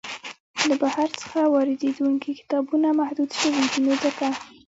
[0.67, 4.27] له بهر څخه واریدیدونکي کتابونه محدود شوي دی نو ځکه.